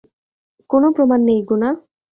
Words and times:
কোনো 0.69 0.87
প্রমাণ 0.95 1.19
নেই, 1.27 1.39
গুনা। 1.49 1.69